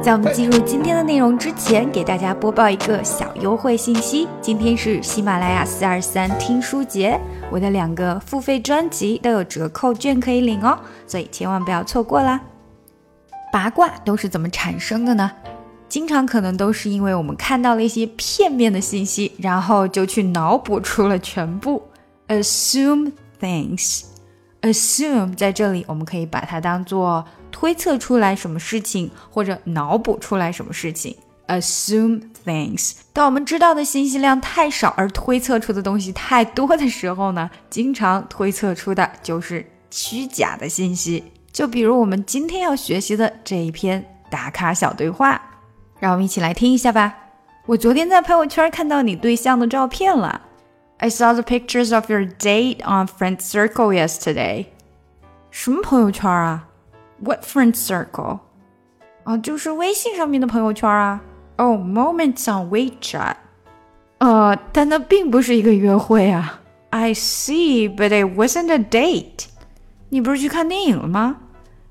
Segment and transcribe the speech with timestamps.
[0.00, 4.28] 在我们进入今天的内容之前，给大家播报一个小优惠信息。
[4.40, 7.20] 今天是喜马拉雅四二三听书节，
[7.50, 12.40] 我的两个付费专辑都有折扣券可以领哦，所以千万不要错过啦！
[13.52, 15.30] 八卦都是怎么产生的呢？
[15.88, 21.82] 经常可能都是因为我们看到了一些片面的信息，然后就去脑补出了全部。
[22.28, 24.04] Assume things.
[24.62, 31.16] Assume 在这里我们可以把它当做推测出来什么事情，或者脑补出来什么事情。
[31.46, 32.96] Assume things。
[33.12, 41.24] 当我们知道的信息量太少，而推测出的东西太多的时候呢，经常推测出的就是虚假的信息。
[41.52, 45.40] 就比如我们今天要学习的这一篇打卡小对话，
[45.98, 47.14] 让我们一起来听一下吧。
[47.64, 50.42] 我昨天在朋友圈看到你对象的照片了。
[50.97, 54.67] I saw the pictures of your date on friend circle yesterday。
[55.51, 56.67] 什么朋友圈啊？
[57.19, 58.39] What friend circle？
[59.23, 61.21] 啊，就是微信上面的朋友圈啊。
[61.57, 63.35] Oh, moments on WeChat。
[64.17, 66.61] 呃，但那并不是一个约会啊。
[66.89, 69.47] I see, but it wasn't a date。
[70.09, 71.37] 你不是去看电影了吗？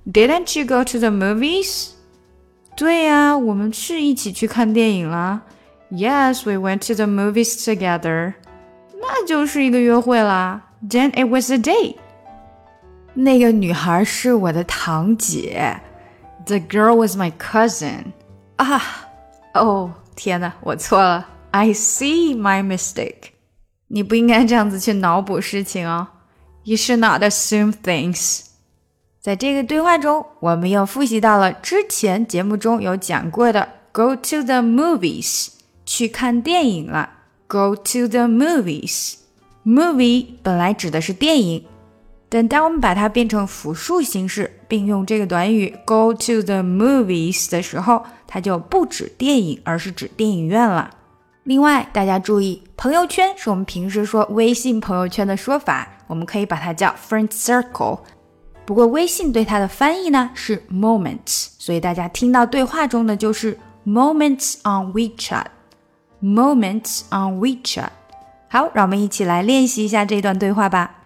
[0.07, 1.91] Didn't you go to the movies？
[2.77, 5.43] 对呀，我们是一起去看电影了。
[5.91, 8.35] Yes, we went to the movies together。
[9.08, 10.62] 那就是一个约会啦。
[10.88, 11.96] Then it was a date。
[13.14, 15.80] 那个女孩是我的堂姐。
[16.46, 18.14] The girl was my cousin。
[18.58, 18.82] 啊，
[19.54, 21.28] 哦，天哪，我错了。
[21.52, 23.32] I see my mistake。
[23.88, 26.08] 你不应该这样子去脑补事情哦。
[26.64, 28.42] You should not assume things。
[29.20, 35.50] 在这个对话中，我们又复习到了之前节目中有讲过的 “go to the movies”
[35.86, 37.10] 去看电影了。
[37.48, 39.16] Go to the movies.
[39.66, 41.64] Movie 本来指的是电影，
[42.28, 50.92] 但当我们把它变成复数形式，并用这个短语 go to the movies 的时候，它就不指电影，而是指电影院了。
[51.44, 58.00] 另外，大家注意，朋友圈是我们平时说微信朋友圈的说法，我们可以把它叫 friend circle。
[58.66, 65.46] 不过，微信对它的翻译呢是 moments，所以大家听到对话中的就是 moments on WeChat。
[66.23, 67.91] Moments on WeChat。
[68.49, 70.97] 好，让我们一起来练习一下这段对话吧。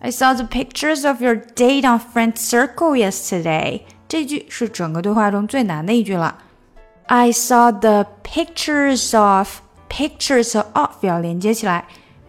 [0.00, 3.82] I saw the pictures of your date on friend circle yesterday。
[4.06, 6.38] 这句是整个对话中最难的一句了。
[7.06, 11.86] I saw the pictures of pictures of 要连接起来，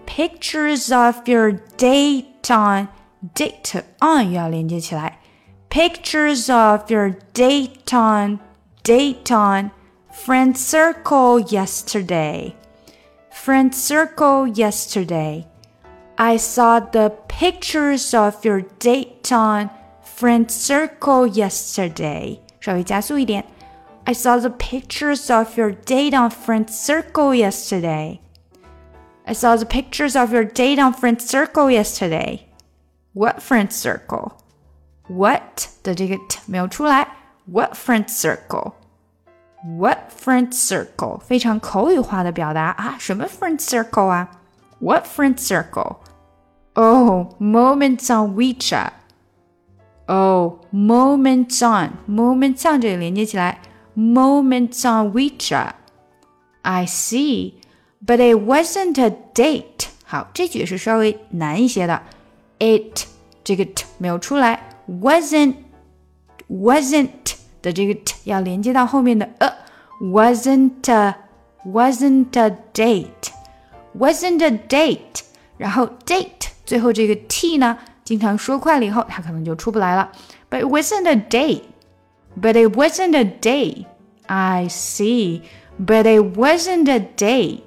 [0.08, 2.88] pictures of your date on
[3.34, 5.19] date on 要连接起来，
[5.69, 8.40] pictures of your date on
[8.84, 9.72] date on。
[10.12, 12.56] Friend circle yesterday.
[13.31, 15.47] Friend circle yesterday.
[16.18, 19.69] I saw the pictures of your date on
[20.02, 22.40] friend circle yesterday.
[22.62, 23.46] 稍微加速一点.
[24.06, 28.19] I saw the pictures of your date on friend circle yesterday.
[29.25, 32.41] I saw the pictures of your date on friend circle yesterday.
[33.13, 34.34] What friend circle?
[35.08, 37.08] What 的这个 t 没有出来。
[37.46, 38.74] What friend circle?
[39.80, 41.19] What friend circle？
[41.19, 42.96] 非常口语化的表达啊！
[43.00, 44.30] 什么 friend circle 啊？
[44.80, 48.91] What friend circle？Oh, moments on WeChat.
[50.08, 53.59] Oh, moments on moments on 这里连接起来，
[53.96, 55.72] moments on WeChat.
[56.62, 57.53] I see,
[58.06, 59.88] but it wasn't a date.
[60.03, 62.03] 好，这句是稍微难一些的。
[62.59, 63.08] It
[63.44, 65.56] 这个 t 没有出来，wasn't
[66.50, 69.52] wasn't 的这个 t 要连接到后面的呃，
[70.02, 71.16] wasn't a,
[71.66, 73.31] wasn't a date
[73.97, 75.22] wasn't a date，
[75.58, 80.12] 然后 date 最后这个 t 呢，经常说快了以后，它可能就出不来了。
[80.50, 81.63] But it wasn't a date.
[82.40, 83.86] But it wasn't a date.
[84.28, 85.41] I see.
[85.80, 87.62] But it wasn't a date.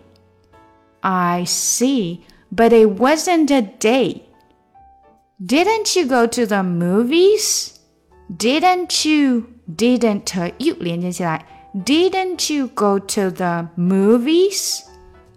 [1.01, 2.21] I see.
[2.55, 4.23] But it wasn't a date.
[5.41, 7.79] Didn't you go to the movies?
[8.35, 9.47] Didn't you?
[9.77, 11.45] didn't 和 you 连接起来。
[11.75, 14.81] Didn't you go to the movies?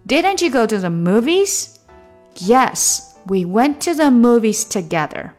[0.06, 1.76] Didn't you go to the movies?
[2.36, 5.32] Yes, we went to the movies together.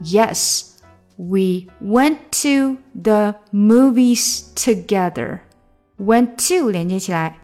[0.00, 0.80] Yes,
[1.16, 5.40] we went to the movies together.
[5.98, 7.38] Went to 连接起来。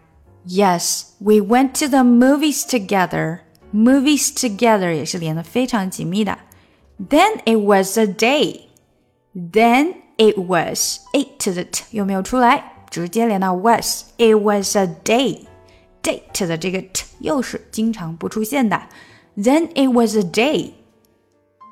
[0.47, 3.39] Yes, we went to the movies together.
[3.73, 6.37] Movies together 也是连得非常紧密的。
[6.99, 8.67] Then it was a day.
[9.35, 12.63] Then it was it 的 t 有没有出来？
[12.89, 18.81] 直接连到 was。It was a day。date 的这个 t 又是经常不出现的。
[19.37, 20.71] Then it was a day.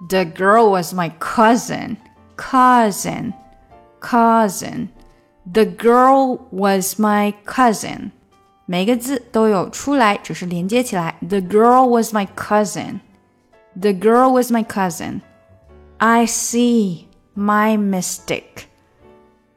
[0.10, 1.98] The girl was my cousin.
[2.38, 3.34] Cousin.
[4.00, 4.88] Cousin.
[5.52, 8.12] The girl was my cousin。
[8.66, 11.16] 每个字都有出来，只是连接起来。
[11.22, 13.02] The girl was my cousin.
[13.80, 15.22] The girl was my cousin.
[15.98, 17.05] I see
[17.36, 18.66] my mistake.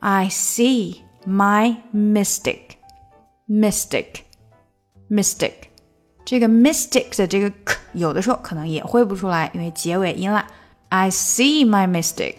[0.00, 2.76] I see my mistake.
[3.49, 4.23] Mystic,
[5.11, 5.53] mystic.
[6.25, 10.47] 这个 mystic 的这个 k 有的时候可能也会不出来，因为结尾音了。
[10.88, 12.37] I see my mistake.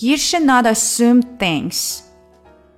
[0.00, 2.00] You should not assume things.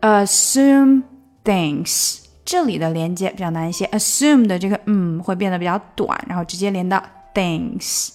[0.00, 1.04] Assume
[1.44, 2.20] things.
[2.44, 7.02] 这里的连接比较难一些，assume 的这个嗯会变得比较短，然后直接连到
[7.32, 8.10] things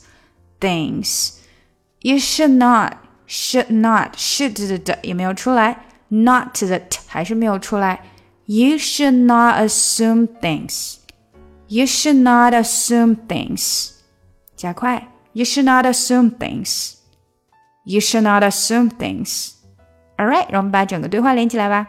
[0.60, 2.94] things。You should not
[3.28, 8.02] should not should 的的也没有出来，not 的 t 还是没有出来。
[8.46, 10.96] You should not assume things.
[11.68, 13.92] You should not assume things.
[14.56, 16.96] 加快，You should not assume things.
[17.86, 19.52] You should not assume things.
[20.18, 21.88] All right，让我们把整个对话连起来吧。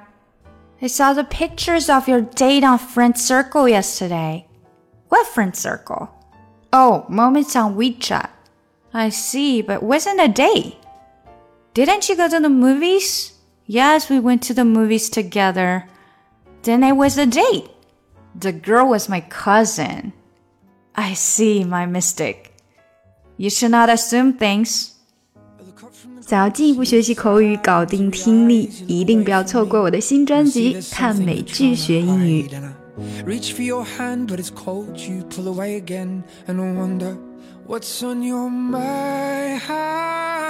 [0.81, 4.45] I saw the pictures of your date on Friend Circle yesterday.
[5.09, 6.09] What friend circle?
[6.71, 8.27] Oh, moments on WeChat.
[8.93, 10.75] I see, but wasn't a date.
[11.75, 13.33] Didn't you go to the movies?
[13.67, 15.85] Yes, we went to the movies together.
[16.63, 17.71] Then it was a date.
[18.39, 20.13] The girl was my cousin.
[20.95, 22.53] I see my mistake.
[23.37, 24.91] You should not assume things.
[26.27, 32.49] 想要进一步学习口语、搞定听力，一定不要错过我的新专辑《看美剧学英语》。
[33.25, 34.99] Reach for your hand, but it's cold.
[34.99, 37.17] You pull away again and wonder
[37.67, 38.51] what's on your